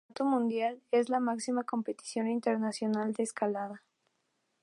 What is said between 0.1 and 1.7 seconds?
Tras el Campeonato Mundial, es la máxima